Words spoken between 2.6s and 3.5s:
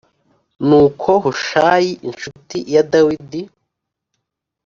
ya Dawidi